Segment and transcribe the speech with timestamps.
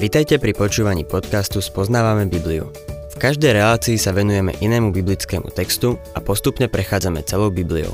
[0.00, 2.72] Vitajte pri počúvaní podcastu Spoznávame Bibliu.
[3.12, 7.92] V každej relácii sa venujeme inému biblickému textu a postupne prechádzame celou Bibliou.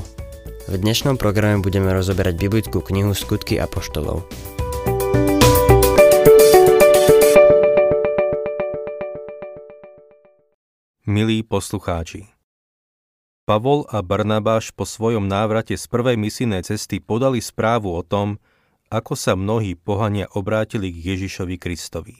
[0.71, 4.23] V dnešnom programe budeme rozoberať biblickú knihu Skutky apoštolov.
[11.03, 12.31] Milí poslucháči,
[13.43, 18.39] Pavol a Barnabáš po svojom návrate z prvej misijnej cesty podali správu o tom,
[18.87, 22.15] ako sa mnohí pohania obrátili k Ježišovi Kristovi.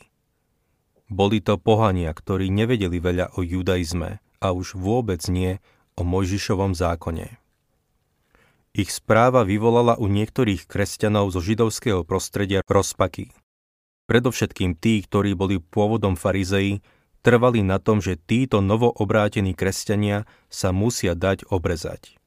[1.08, 5.64] Boli to pohania, ktorí nevedeli veľa o judaizme a už vôbec nie
[5.96, 7.40] o Mojžišovom zákone.
[8.78, 13.34] Ich správa vyvolala u niektorých kresťanov zo židovského prostredia rozpaky.
[14.06, 16.86] Predovšetkým tí, ktorí boli pôvodom farizei,
[17.26, 22.20] trvali na tom, že títo novoobrátení kresťania sa musia dať obrezať.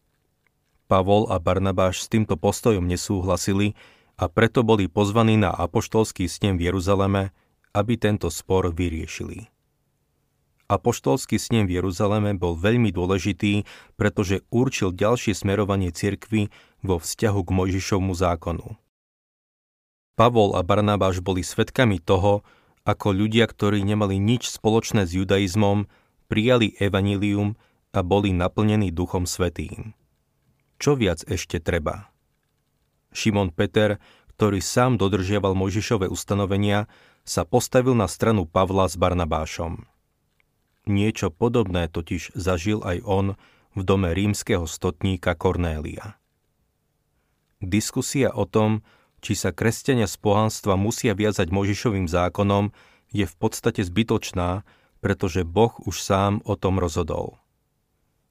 [0.90, 3.78] Pavol a Barnabáš s týmto postojom nesúhlasili
[4.20, 7.32] a preto boli pozvaní na apoštolský snem v Jeruzaleme,
[7.72, 9.48] aby tento spor vyriešili.
[10.70, 13.66] Apoštolský snem v Jeruzaleme bol veľmi dôležitý,
[13.98, 16.52] pretože určil ďalšie smerovanie cirkvy
[16.84, 18.78] vo vzťahu k Mojžišovmu zákonu.
[20.14, 22.44] Pavol a Barnabáš boli svetkami toho,
[22.84, 25.88] ako ľudia, ktorí nemali nič spoločné s judaizmom,
[26.28, 27.56] prijali evanílium
[27.90, 29.96] a boli naplnení Duchom Svetým.
[30.78, 32.12] Čo viac ešte treba?
[33.10, 33.98] Šimon Peter,
[34.36, 36.88] ktorý sám dodržiaval Mojžišové ustanovenia,
[37.28, 39.84] sa postavil na stranu Pavla s Barnabášom.
[40.88, 43.26] Niečo podobné totiž zažil aj on
[43.76, 46.16] v dome rímskeho stotníka Kornélia.
[47.60, 48.80] Diskusia o tom,
[49.20, 52.72] či sa kresťania z pohanstva musia viazať Možišovým zákonom,
[53.12, 54.64] je v podstate zbytočná,
[55.04, 57.36] pretože Boh už sám o tom rozhodol.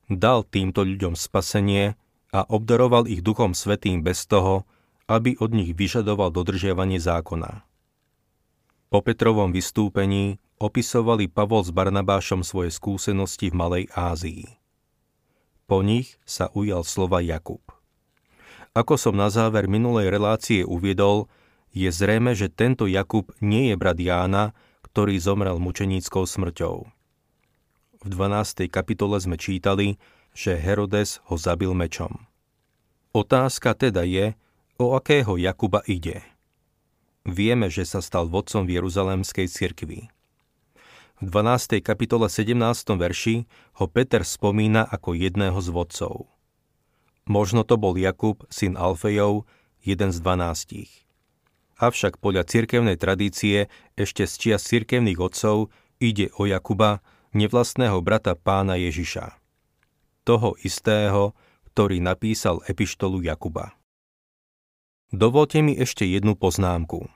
[0.10, 1.94] Dal týmto ľuďom spasenie
[2.30, 4.66] a obdaroval ich Duchom Svetým bez toho,
[5.10, 7.66] aby od nich vyžadoval dodržiavanie zákona.
[8.90, 14.46] Po Petrovom vystúpení opisovali Pavol s Barnabášom svoje skúsenosti v Malej Ázii.
[15.70, 17.62] Po nich sa ujal slova Jakub.
[18.74, 21.30] Ako som na záver minulej relácie uviedol,
[21.70, 24.58] je zrejme, že tento Jakub nie je brat Jána,
[24.90, 26.76] ktorý zomrel mučeníckou smrťou.
[28.00, 28.70] V 12.
[28.74, 30.02] kapitole sme čítali,
[30.34, 32.30] že Herodes ho zabil mečom.
[33.12, 34.38] Otázka teda je,
[34.80, 36.24] o akého Jakuba ide.
[37.28, 40.08] Vieme, že sa stal vodcom v Jeruzalemskej cirkvi.
[41.20, 41.84] V 12.
[41.84, 42.56] kapitole 17.
[42.96, 43.44] verši
[43.76, 46.32] ho Peter spomína ako jedného z vodcov.
[47.28, 49.44] Možno to bol Jakub, syn Alfejov,
[49.84, 50.92] jeden z dvanástich.
[51.76, 53.68] Avšak podľa cirkevnej tradície
[54.00, 57.04] ešte z čias cirkevných otcov ide o Jakuba,
[57.36, 59.36] nevlastného brata pána Ježiša.
[60.30, 61.34] Toho istého,
[61.74, 63.74] ktorý napísal epištolu Jakuba.
[65.10, 67.10] Dovolte mi ešte jednu poznámku.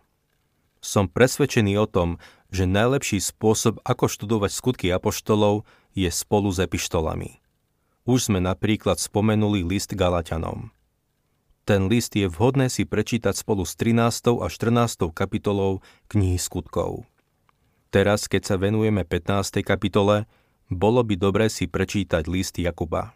[0.81, 2.17] Som presvedčený o tom,
[2.49, 5.61] že najlepší spôsob, ako študovať skutky apoštolov,
[5.93, 7.37] je spolu s epištolami.
[8.09, 10.73] Už sme napríklad spomenuli list Galatianom.
[11.69, 14.41] Ten list je vhodné si prečítať spolu s 13.
[14.41, 15.13] a 14.
[15.13, 17.05] kapitolou knihy skutkov.
[17.93, 19.61] Teraz, keď sa venujeme 15.
[19.61, 20.25] kapitole,
[20.71, 23.11] bolo by dobré si prečítať list Jakuba.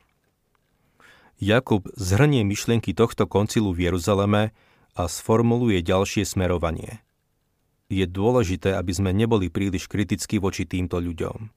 [1.38, 4.58] Jakub zhrnie myšlienky tohto koncilu v Jeruzaleme
[4.97, 7.06] a sformuluje ďalšie smerovanie.
[7.88, 11.53] Je dôležité, aby sme neboli príliš kritickí voči týmto ľuďom.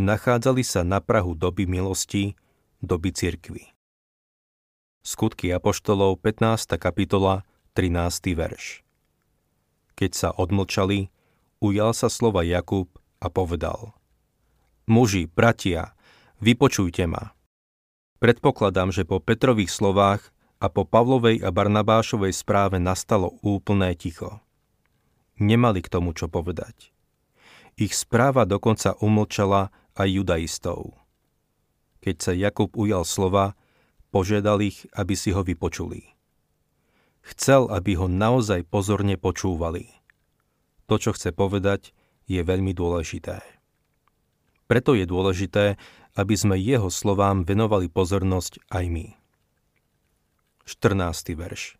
[0.00, 2.34] Nachádzali sa na Prahu doby milosti,
[2.82, 3.70] doby cirkvy.
[5.04, 6.80] Skutky Apoštolov 15.
[6.80, 7.44] kapitola
[7.76, 8.32] 13.
[8.34, 8.80] verš
[9.94, 11.12] Keď sa odmlčali,
[11.60, 12.88] ujal sa slova Jakub
[13.20, 13.92] a povedal
[14.84, 15.96] Muži, bratia,
[16.44, 17.32] vypočujte ma.
[18.20, 20.28] Predpokladám, že po Petrových slovách
[20.60, 24.44] a po Pavlovej a Barnabášovej správe nastalo úplné ticho.
[25.40, 26.92] Nemali k tomu čo povedať.
[27.80, 30.94] Ich správa dokonca umlčala aj judaistov.
[32.04, 33.56] Keď sa Jakub ujal slova,
[34.12, 36.12] požiadal ich, aby si ho vypočuli.
[37.24, 39.88] Chcel, aby ho naozaj pozorne počúvali.
[40.92, 41.96] To, čo chce povedať,
[42.28, 43.53] je veľmi dôležité.
[44.64, 45.76] Preto je dôležité,
[46.16, 49.06] aby sme jeho slovám venovali pozornosť aj my.
[50.64, 51.36] 14.
[51.36, 51.76] verš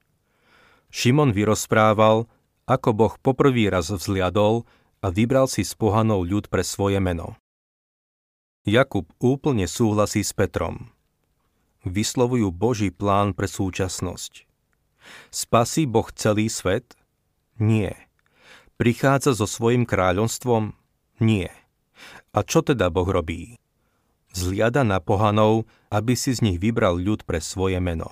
[0.92, 2.28] Šimon vyrozprával,
[2.68, 4.68] ako Boh poprvý raz vzliadol
[5.00, 7.36] a vybral si z pohanov ľud pre svoje meno.
[8.64, 10.88] Jakub úplne súhlasí s Petrom.
[11.84, 14.48] Vyslovujú Boží plán pre súčasnosť.
[15.28, 16.96] Spasí Boh celý svet?
[17.60, 18.08] Nie.
[18.80, 20.72] Prichádza so svojim kráľovstvom?
[21.20, 21.52] Nie.
[22.34, 23.62] A čo teda Boh robí?
[24.34, 28.10] Zliada na pohanov, aby si z nich vybral ľud pre svoje meno.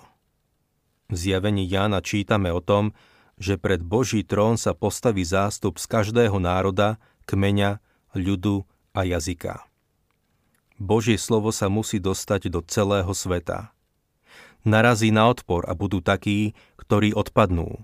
[1.11, 2.95] V zjavení Jána čítame o tom,
[3.35, 7.83] že pred Boží trón sa postaví zástup z každého národa, kmeňa,
[8.15, 8.63] ľudu
[8.95, 9.67] a jazyka.
[10.79, 13.75] Božie slovo sa musí dostať do celého sveta.
[14.63, 17.83] Narazí na odpor a budú takí, ktorí odpadnú.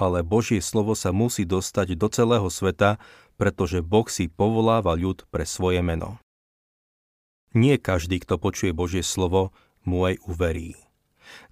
[0.00, 2.96] Ale Božie slovo sa musí dostať do celého sveta,
[3.36, 6.16] pretože Boh si povoláva ľud pre svoje meno.
[7.52, 9.52] Nie každý, kto počuje Božie slovo,
[9.84, 10.72] mu aj uverí.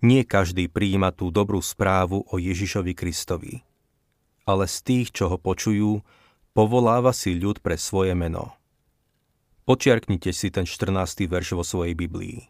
[0.00, 3.60] Nie každý prijíma tú dobrú správu o Ježišovi Kristovi.
[4.48, 6.00] Ale z tých, čo ho počujú,
[6.56, 8.56] povoláva si ľud pre svoje meno.
[9.68, 11.28] Počiarknite si ten 14.
[11.28, 12.48] verš vo svojej Biblii.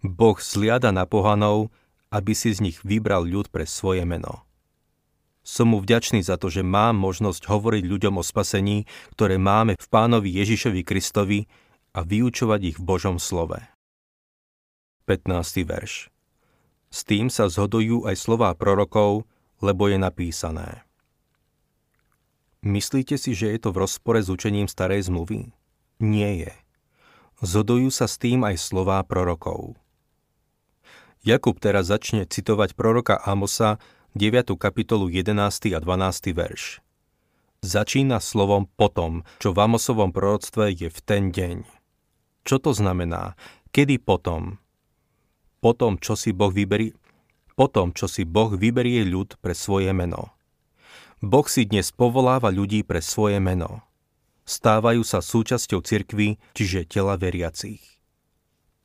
[0.00, 1.68] Boh zliada na pohanov,
[2.08, 4.45] aby si z nich vybral ľud pre svoje meno.
[5.46, 9.86] Som mu vďačný za to, že mám možnosť hovoriť ľuďom o spasení, ktoré máme v
[9.86, 11.46] pánovi Ježišovi Kristovi
[11.94, 13.62] a vyučovať ich v Božom slove.
[15.06, 15.62] 15.
[15.62, 16.10] verš
[16.96, 19.28] s tým sa zhodujú aj slová prorokov,
[19.60, 20.86] lebo je napísané.
[22.64, 25.52] Myslíte si, že je to v rozpore s učením starej zmluvy?
[26.02, 26.52] Nie je.
[27.44, 29.76] Zhodujú sa s tým aj slová prorokov.
[31.20, 33.76] Jakub teraz začne citovať proroka Amosa
[34.16, 34.56] 9.
[34.56, 35.76] kapitolu 11.
[35.76, 36.32] a 12.
[36.32, 36.80] verš.
[37.60, 41.68] Začína slovom potom, čo v Amosovom proroctve je v ten deň.
[42.40, 43.36] Čo to znamená?
[43.76, 44.56] Kedy potom?
[45.66, 46.94] potom, čo si Boh vyberie,
[47.58, 50.30] potom, čo si Boh vyberie ľud pre svoje meno.
[51.18, 53.82] Boh si dnes povoláva ľudí pre svoje meno.
[54.46, 57.82] Stávajú sa súčasťou cirkvy, čiže tela veriacich.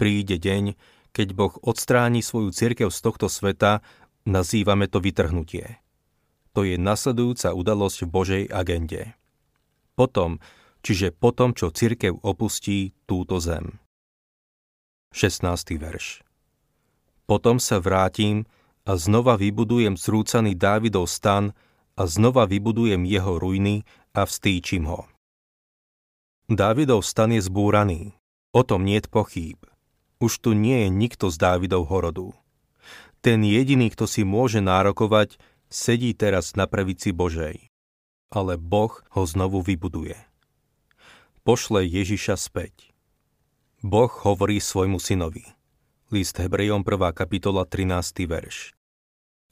[0.01, 0.73] Príde deň,
[1.13, 3.85] keď Boh odstráni svoju cirkev z tohto sveta,
[4.25, 5.79] nazývame to vytrhnutie.
[6.51, 9.15] To je nasledujúca udalosť v Božej agende.
[9.95, 10.43] Potom,
[10.83, 13.79] čiže potom, čo cirkev opustí túto zem.
[15.15, 15.79] 16.
[15.79, 16.25] verš
[17.31, 18.43] potom sa vrátim
[18.83, 21.55] a znova vybudujem zrúcaný Dávidov stan
[21.95, 25.07] a znova vybudujem jeho ruiny a vstýčim ho.
[26.51, 28.19] Dávidov stan je zbúraný.
[28.51, 29.63] O tom niet pochýb.
[30.19, 32.35] Už tu nie je nikto z Dávidov horodu.
[33.21, 35.37] Ten jediný, kto si môže nárokovať,
[35.69, 37.69] sedí teraz na pravici Božej.
[38.33, 40.17] Ale Boh ho znovu vybuduje.
[41.45, 42.93] Pošle Ježiša späť.
[43.81, 45.45] Boh hovorí svojmu synovi–
[46.11, 47.15] List Hebrejom 1.
[47.15, 48.27] kapitola 13.
[48.27, 48.75] verš.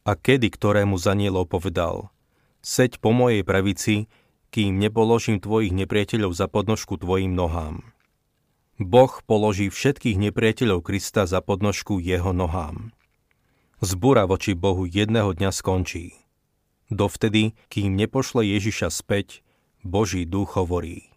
[0.03, 2.11] A kedy ktorému zanielov povedal,
[2.59, 4.11] seď po mojej pravici,
[4.51, 7.79] kým nepoložím tvojich nepriateľov za podnožku tvojim nohám.
[8.75, 12.91] Boh položí všetkých nepriateľov Krista za podnožku jeho nohám.
[13.79, 16.11] Zbúra voči Bohu jedného dňa skončí.
[16.91, 19.39] Dovtedy, kým nepošle Ježiša späť,
[19.87, 21.15] Boží duch hovorí.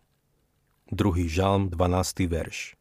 [0.87, 2.31] Druhý žalm, 12.
[2.31, 2.79] verš.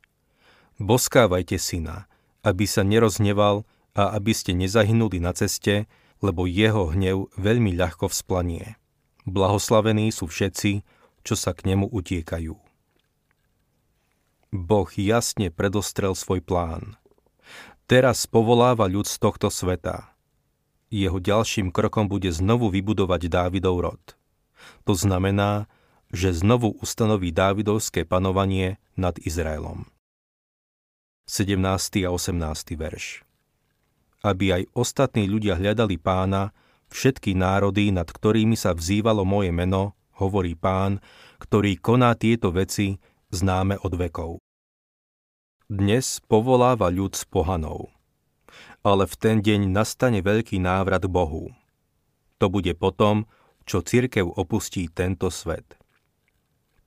[0.78, 2.06] Boskávajte syna,
[2.46, 3.66] aby sa nerozneval
[3.98, 5.90] a aby ste nezahynuli na ceste,
[6.22, 8.78] lebo jeho hnev veľmi ľahko vzplanie.
[9.26, 10.86] Blahoslavení sú všetci,
[11.26, 12.54] čo sa k nemu utiekajú.
[14.54, 17.01] Boh jasne predostrel svoj plán.
[17.92, 20.16] Teraz povoláva ľud z tohto sveta.
[20.88, 24.04] Jeho ďalším krokom bude znovu vybudovať Dávidov rod.
[24.88, 25.68] To znamená,
[26.08, 29.92] že znovu ustanoví Dávidovské panovanie nad Izraelom.
[31.28, 31.60] 17.
[32.08, 32.80] a 18.
[32.80, 33.28] verš.
[34.24, 36.56] Aby aj ostatní ľudia hľadali pána,
[36.96, 41.04] všetky národy, nad ktorými sa vzývalo moje meno, hovorí pán,
[41.44, 42.96] ktorý koná tieto veci,
[43.36, 44.40] známe od vekov.
[45.72, 47.96] Dnes povoláva ľud z pohanov.
[48.84, 51.48] Ale v ten deň nastane veľký návrat Bohu.
[52.44, 53.24] To bude potom,
[53.64, 55.80] čo cirkev opustí tento svet.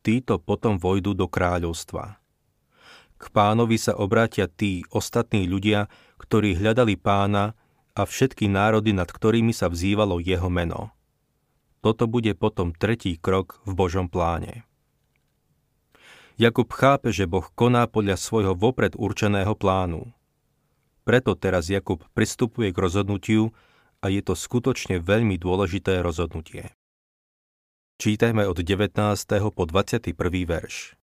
[0.05, 2.21] Títo potom vojdu do kráľovstva.
[3.17, 5.89] K pánovi sa obrátia tí ostatní ľudia,
[6.21, 7.57] ktorí hľadali pána
[7.97, 10.93] a všetky národy, nad ktorými sa vzývalo jeho meno.
[11.81, 14.69] Toto bude potom tretí krok v Božom pláne.
[16.35, 20.11] Jakub chápe, že Boh koná podľa svojho vopred určeného plánu.
[21.07, 23.55] Preto teraz Jakub pristupuje k rozhodnutiu
[24.03, 26.75] a je to skutočne veľmi dôležité rozhodnutie.
[28.03, 28.99] Čítajme od 19.
[29.55, 30.11] po 21.
[30.43, 30.99] verš.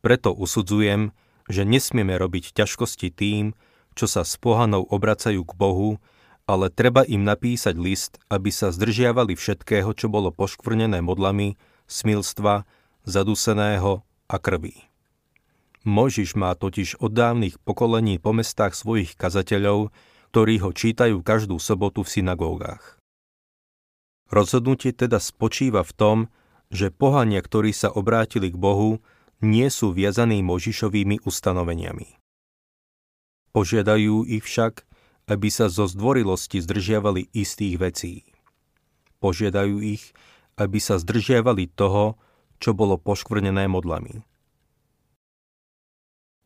[0.00, 1.12] Preto usudzujem,
[1.52, 3.52] že nesmieme robiť ťažkosti tým,
[3.92, 6.00] čo sa s pohanou obracajú k Bohu,
[6.48, 12.64] ale treba im napísať list, aby sa zdržiavali všetkého, čo bolo poškvrnené modlami, smilstva,
[13.04, 14.86] zaduseného a krvi.
[15.86, 19.94] Možiš má totiž od dávnych pokolení po mestách svojich kazateľov,
[20.34, 22.98] ktorí ho čítajú každú sobotu v synagógach.
[24.26, 26.18] Rozhodnutie teda spočíva v tom,
[26.74, 28.98] že pohania, ktorí sa obrátili k Bohu,
[29.38, 32.18] nie sú viazaní Možišovými ustanoveniami.
[33.54, 34.82] Požiadajú ich však,
[35.30, 38.14] aby sa zo zdvorilosti zdržiavali istých vecí.
[39.22, 40.12] požiadajú ich,
[40.58, 42.18] aby sa zdržiavali toho,
[42.58, 44.24] čo bolo poškvrnené modlami.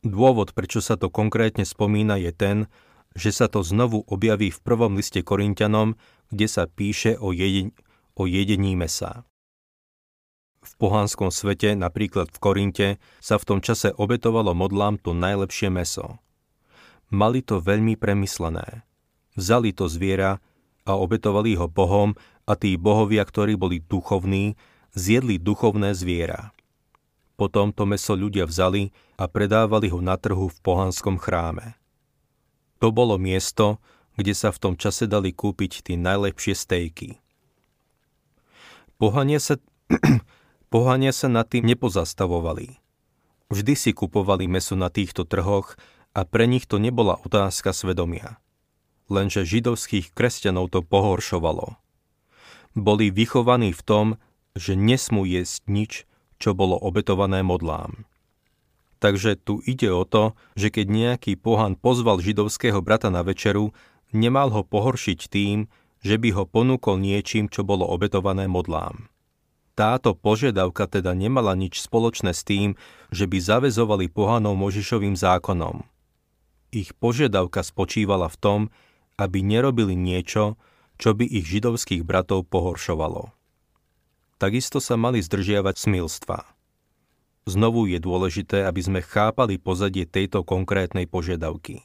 [0.01, 2.57] Dôvod, prečo sa to konkrétne spomína, je ten,
[3.13, 5.99] že sa to znovu objaví v prvom liste Korintianom,
[6.33, 7.77] kde sa píše o, jeden,
[8.17, 9.29] o jedení mesa.
[10.61, 12.89] V pohanskom svete, napríklad v Korinte,
[13.21, 16.21] sa v tom čase obetovalo modlám to najlepšie meso.
[17.09, 18.85] Mali to veľmi premyslené.
[19.41, 20.39] Vzali to zviera
[20.85, 22.13] a obetovali ho bohom
[22.45, 24.55] a tí bohovia, ktorí boli duchovní,
[24.95, 26.55] zjedli duchovné zviera.
[27.41, 31.81] Potom to meso ľudia vzali a predávali ho na trhu v pohanskom chráme.
[32.85, 33.81] To bolo miesto,
[34.21, 37.17] kde sa v tom čase dali kúpiť tie najlepšie stejky.
[39.01, 39.57] Pohania sa,
[40.75, 42.77] pohania sa nad tým nepozastavovali.
[43.49, 45.75] Vždy si kupovali meso na týchto trhoch
[46.13, 48.37] a pre nich to nebola otázka svedomia.
[49.11, 51.81] Lenže židovských kresťanov to pohoršovalo.
[52.79, 54.07] Boli vychovaní v tom,
[54.59, 55.93] že nesmú jesť nič,
[56.41, 58.09] čo bolo obetované modlám.
[59.01, 63.73] Takže tu ide o to, že keď nejaký pohan pozval židovského brata na večeru,
[64.13, 65.69] nemal ho pohoršiť tým,
[66.01, 69.09] že by ho ponúkol niečím, čo bolo obetované modlám.
[69.77, 72.77] Táto požiadavka teda nemala nič spoločné s tým,
[73.09, 75.81] že by zavezovali pohanov Možišovým zákonom.
[76.69, 78.61] Ich požiadavka spočívala v tom,
[79.17, 80.61] aby nerobili niečo,
[81.01, 83.40] čo by ich židovských bratov pohoršovalo
[84.41, 86.49] takisto sa mali zdržiavať smilstva.
[87.45, 91.85] Znovu je dôležité, aby sme chápali pozadie tejto konkrétnej požiadavky.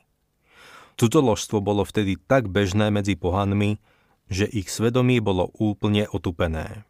[0.96, 3.84] Cudzoložstvo bolo vtedy tak bežné medzi pohanmi,
[4.32, 6.88] že ich svedomie bolo úplne otupené.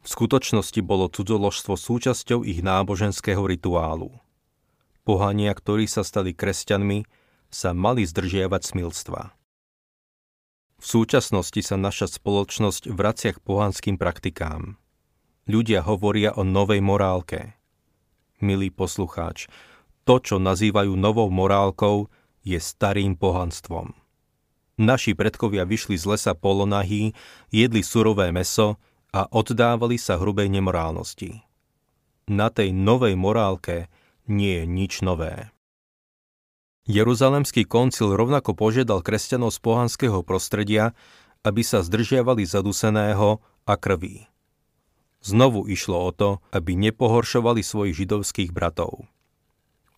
[0.00, 4.16] V skutočnosti bolo cudzoložstvo súčasťou ich náboženského rituálu.
[5.04, 7.04] Pohania, ktorí sa stali kresťanmi,
[7.52, 9.37] sa mali zdržiavať smilstva.
[10.78, 14.78] V súčasnosti sa naša spoločnosť vracia k pohanským praktikám.
[15.50, 17.58] Ľudia hovoria o novej morálke.
[18.38, 19.50] Milý poslucháč,
[20.06, 22.06] to, čo nazývajú novou morálkou,
[22.46, 23.90] je starým pohanstvom.
[24.78, 27.10] Naši predkovia vyšli z lesa polonahý,
[27.50, 28.78] jedli surové meso
[29.10, 31.42] a oddávali sa hrubej nemorálnosti.
[32.30, 33.90] Na tej novej morálke
[34.30, 35.50] nie je nič nové.
[36.88, 40.96] Jeruzalemský koncil rovnako požiadal kresťanov z pohanského prostredia,
[41.44, 44.24] aby sa zdržiavali zaduseného a krví.
[45.20, 49.04] Znovu išlo o to, aby nepohoršovali svojich židovských bratov.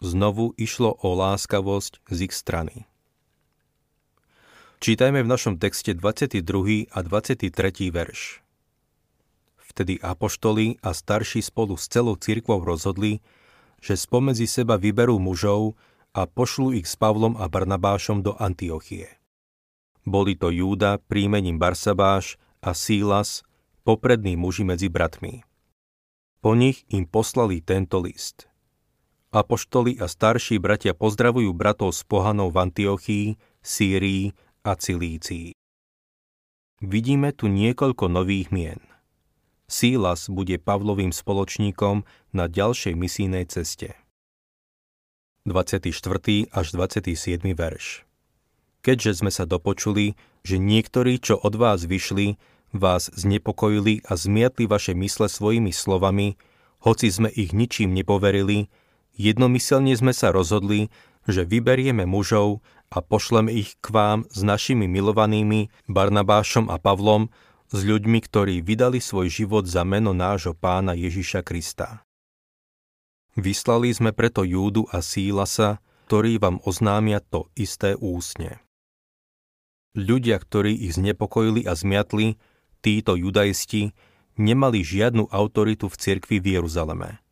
[0.02, 2.90] Znovu išlo o láskavosť z ich strany.
[4.82, 6.42] Čítajme v našom texte 22.
[6.90, 7.54] a 23.
[7.94, 8.42] verš.
[9.62, 13.22] Vtedy apoštoli a starší spolu s celou cirkvou rozhodli,
[13.78, 15.78] že spomedzi seba vyberú mužov,
[16.10, 19.20] a pošlu ich s Pavlom a Barnabášom do Antiochie.
[20.02, 23.46] Boli to Júda príjmením Barsabáš a Sílas,
[23.84, 25.46] poprední muži medzi bratmi.
[26.40, 28.48] Po nich im poslali tento list.
[29.30, 33.26] Apoštoli a starší bratia pozdravujú bratov z pohanov v Antiochii,
[33.62, 34.34] Sýrii
[34.66, 35.54] a Cilícii.
[36.80, 38.80] Vidíme tu niekoľko nových mien.
[39.70, 42.02] Sílas bude Pavlovým spoločníkom
[42.34, 43.94] na ďalšej misijnej ceste.
[45.48, 46.52] 24.
[46.52, 47.56] až 27.
[47.56, 48.04] verš.
[48.80, 52.36] Keďže sme sa dopočuli, že niektorí, čo od vás vyšli,
[52.72, 56.36] vás znepokojili a zmietli vaše mysle svojimi slovami,
[56.80, 58.72] hoci sme ich ničím nepoverili,
[59.16, 60.88] jednomyselne sme sa rozhodli,
[61.28, 67.28] že vyberieme mužov a pošleme ich k vám s našimi milovanými Barnabášom a Pavlom,
[67.70, 72.02] s ľuďmi, ktorí vydali svoj život za meno nášho pána Ježiša Krista.
[73.38, 75.78] Vyslali sme preto Júdu a Sílasa,
[76.10, 78.58] ktorí vám oznámia to isté úsne.
[79.94, 82.34] Ľudia, ktorí ich znepokojili a zmiatli,
[82.82, 83.94] títo judaisti,
[84.34, 87.22] nemali žiadnu autoritu v cirkvi v Jeruzaleme.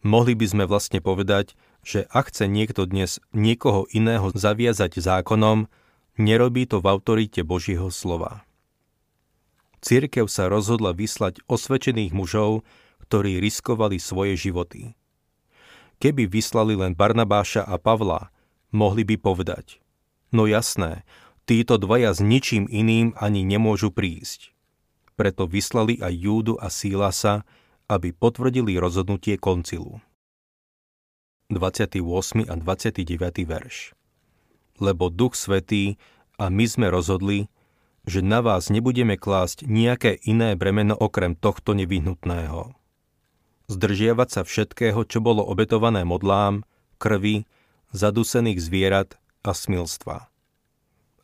[0.00, 1.52] Mohli by sme vlastne povedať,
[1.84, 5.68] že ak chce niekto dnes niekoho iného zaviazať zákonom,
[6.16, 8.44] nerobí to v autorite Božieho slova.
[9.80, 12.64] Cirkev sa rozhodla vyslať osvedčených mužov,
[13.08, 14.99] ktorí riskovali svoje životy.
[16.00, 18.32] Keby vyslali len Barnabáša a Pavla,
[18.72, 19.84] mohli by povedať,
[20.32, 21.04] no jasné,
[21.44, 24.56] títo dvaja s ničím iným ani nemôžu prísť.
[25.20, 27.44] Preto vyslali aj Júdu a Sílasa,
[27.84, 30.00] aby potvrdili rozhodnutie koncilu.
[31.52, 32.00] 28.
[32.48, 33.04] a 29.
[33.44, 33.92] verš
[34.80, 36.00] Lebo Duch Svetý
[36.40, 37.52] a my sme rozhodli,
[38.08, 42.79] že na vás nebudeme klásť nejaké iné bremeno okrem tohto nevyhnutného
[43.70, 46.66] zdržiavať sa všetkého, čo bolo obetované modlám,
[46.98, 47.46] krvi,
[47.94, 50.26] zadusených zvierat a smilstva.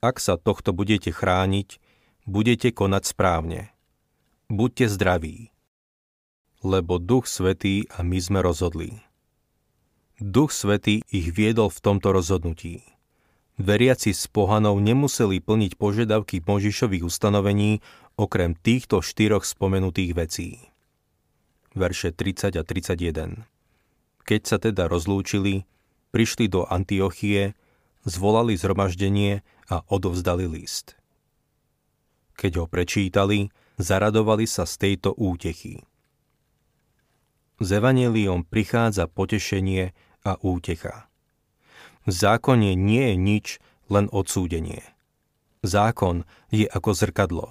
[0.00, 1.82] Ak sa tohto budete chrániť,
[2.24, 3.74] budete konať správne.
[4.46, 5.50] buďte zdraví,
[6.62, 9.02] lebo Duch Svetý a my sme rozhodli.
[10.22, 12.82] Duch Svetý ich viedol v tomto rozhodnutí.
[13.56, 17.80] Veriaci z pohanov nemuseli plniť požiadavky Možišových ustanovení
[18.20, 20.48] okrem týchto štyroch spomenutých vecí.
[21.76, 23.44] Verše 30 a 31
[24.24, 25.68] Keď sa teda rozlúčili,
[26.08, 27.52] prišli do Antiochie,
[28.08, 30.96] zvolali zhromaždenie a odovzdali list.
[32.40, 35.84] Keď ho prečítali, zaradovali sa z tejto útechy.
[37.60, 39.92] Z Evangeliom prichádza potešenie
[40.24, 41.12] a útecha.
[42.08, 43.46] V zákone nie je nič,
[43.92, 44.80] len odsúdenie.
[45.60, 47.48] Zákon je ako zrkadlo.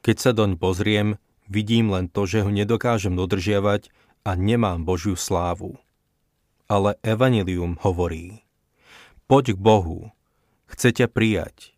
[0.00, 3.88] Keď sa doň pozriem, vidím len to, že ho nedokážem dodržiavať
[4.24, 5.76] a nemám Božiu slávu.
[6.64, 8.40] Ale Evangelium hovorí,
[9.28, 9.98] poď k Bohu,
[10.64, 11.76] chce ťa prijať,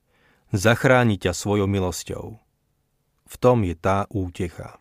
[0.55, 2.39] zachráni ťa svojou milosťou.
[3.27, 4.79] V tom je tá útecha.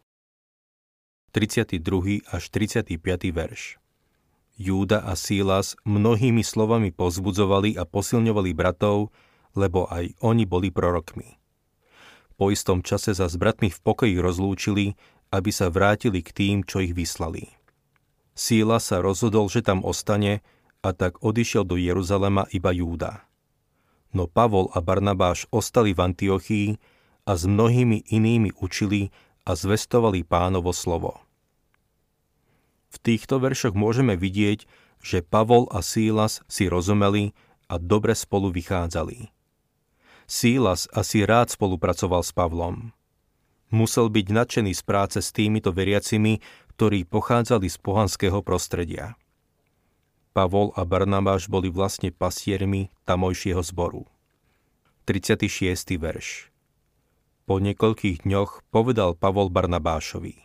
[1.34, 2.24] 32.
[2.32, 2.96] až 35.
[3.36, 3.82] verš
[4.56, 9.12] Júda a Sílas mnohými slovami pozbudzovali a posilňovali bratov,
[9.52, 11.36] lebo aj oni boli prorokmi.
[12.36, 15.00] Po istom čase sa s bratmi v pokoji rozlúčili,
[15.32, 17.56] aby sa vrátili k tým, čo ich vyslali.
[18.36, 20.44] Síla sa rozhodol, že tam ostane
[20.84, 23.24] a tak odišiel do Jeruzalema iba Júda.
[24.12, 26.68] No Pavol a Barnabáš ostali v Antiochii
[27.28, 29.12] a s mnohými inými učili
[29.48, 31.20] a zvestovali pánovo slovo.
[32.92, 34.68] V týchto veršoch môžeme vidieť,
[35.04, 37.36] že Pavol a Sílas si rozumeli
[37.68, 39.35] a dobre spolu vychádzali.
[40.26, 42.90] Sílas asi rád spolupracoval s Pavlom.
[43.70, 46.42] Musel byť nadšený z práce s týmito veriacimi,
[46.74, 49.14] ktorí pochádzali z pohanského prostredia.
[50.36, 54.04] Pavol a Barnabáš boli vlastne pasiermi tamojšieho zboru.
[55.06, 55.96] 36.
[56.02, 56.50] verš
[57.46, 60.44] Po niekoľkých dňoch povedal Pavol Barnabášovi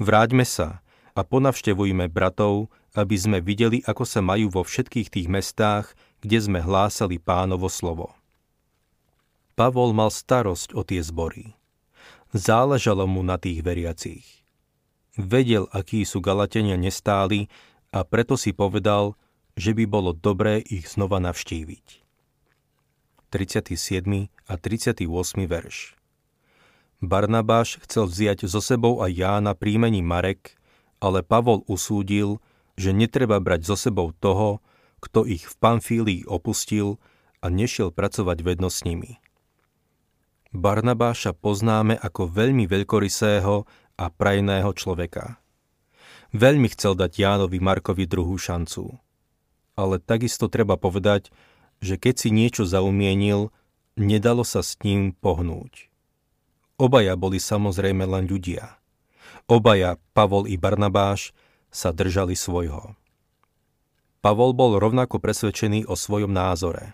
[0.00, 0.80] Vráťme sa,
[1.18, 6.58] a ponavštevujme bratov, aby sme videli, ako sa majú vo všetkých tých mestách, kde sme
[6.62, 8.17] hlásali pánovo slovo.
[9.58, 11.58] Pavol mal starosť o tie zbory.
[12.30, 14.22] Záležalo mu na tých veriacich.
[15.18, 17.50] Vedel, akí sú Galatenia nestáli
[17.90, 19.18] a preto si povedal,
[19.58, 22.06] že by bolo dobré ich znova navštíviť.
[23.34, 24.30] 37.
[24.46, 25.02] a 38.
[25.50, 25.98] verš
[27.02, 30.54] Barnabáš chcel vziať so sebou aj Jána príjmení Marek,
[31.02, 32.38] ale Pavol usúdil,
[32.78, 34.62] že netreba brať so sebou toho,
[35.02, 37.02] kto ich v Pamfílii opustil
[37.42, 39.18] a nešiel pracovať vedno s nimi.
[40.54, 45.36] Barnabáša poznáme ako veľmi veľkorysého a prajného človeka.
[46.32, 48.96] Veľmi chcel dať Jánovi Markovi druhú šancu.
[49.76, 51.30] Ale takisto treba povedať,
[51.78, 53.54] že keď si niečo zaumienil,
[53.94, 55.88] nedalo sa s ním pohnúť.
[56.78, 58.74] Obaja boli samozrejme len ľudia–
[59.48, 61.32] Obaja, Pavol i Barnabáš,
[61.72, 62.92] sa držali svojho.
[64.20, 66.92] Pavol bol rovnako presvedčený o svojom názore.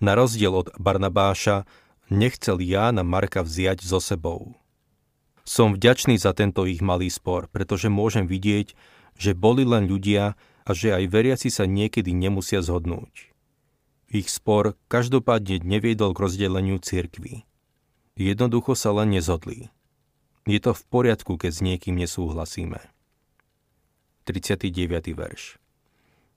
[0.00, 1.68] Na rozdiel od Barnabáša
[2.10, 4.58] nechcel Jána Marka vziať so sebou.
[5.46, 8.74] Som vďačný za tento ich malý spor, pretože môžem vidieť,
[9.16, 13.32] že boli len ľudia a že aj veriaci sa niekedy nemusia zhodnúť.
[14.10, 17.46] Ich spor každopádne neviedol k rozdeleniu cirkvy.
[18.18, 19.70] Jednoducho sa len nezhodli.
[20.50, 22.82] Je to v poriadku, keď s niekým nesúhlasíme.
[24.26, 24.70] 39.
[25.14, 25.62] verš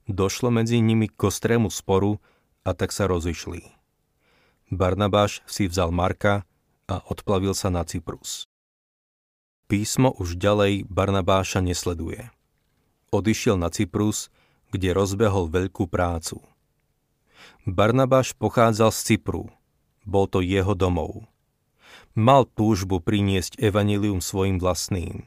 [0.08, 2.20] Došlo medzi nimi k ostrému sporu
[2.64, 3.83] a tak sa rozišli.
[4.74, 6.44] Barnabáš si vzal Marka
[6.90, 8.50] a odplavil sa na Cyprus.
[9.70, 12.30] Písmo už ďalej Barnabáša nesleduje.
[13.14, 14.34] Odišiel na Cyprus,
[14.74, 16.42] kde rozbehol veľkú prácu.
[17.64, 19.48] Barnabáš pochádzal z Cypru.
[20.04, 21.30] Bol to jeho domov
[22.14, 25.26] mal túžbu priniesť evanilium svojim vlastným.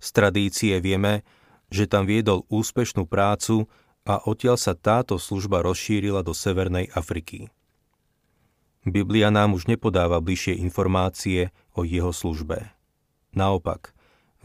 [0.00, 1.24] Z tradície vieme,
[1.68, 3.68] že tam viedol úspešnú prácu
[4.06, 7.52] a odtiaľ sa táto služba rozšírila do Severnej Afriky.
[8.86, 12.70] Biblia nám už nepodáva bližšie informácie o jeho službe.
[13.34, 13.90] Naopak,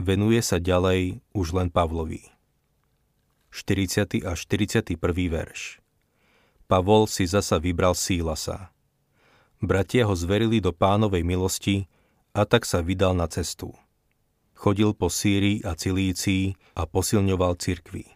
[0.02, 2.26] venuje sa ďalej už len Pavlovi.
[3.54, 4.26] 40.
[4.26, 4.98] a 41.
[5.30, 5.78] verš
[6.66, 8.74] Pavol si zasa vybral Sílasa.
[9.62, 11.86] Bratia ho zverili do pánovej milosti
[12.34, 13.78] a tak sa vydal na cestu.
[14.58, 18.10] Chodil po Sýrii a Cilícii a posilňoval cirkvy.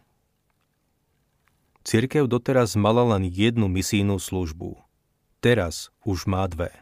[1.86, 4.85] Cirkev doteraz mala len jednu misijnú službu.
[5.46, 6.74] Teraz už má dve.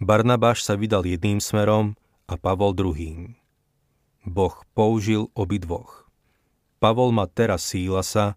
[0.00, 1.92] Barnabáš sa vydal jedným smerom
[2.24, 3.36] a Pavol druhým.
[4.24, 6.08] Boh použil obidvoch.
[6.80, 8.32] Pavol má teraz Sílasa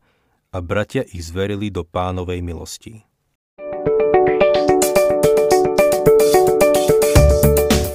[0.52, 3.08] a bratia ich zverili do pánovej milosti.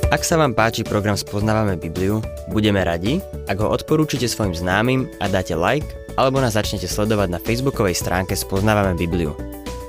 [0.08, 3.20] Ak sa vám páči program Spoznávame Bibliu, budeme radi,
[3.52, 8.32] ak ho odporúčite svojim známym a dáte like, alebo nás začnete sledovať na facebookovej stránke
[8.32, 9.36] Spoznávame Bibliu.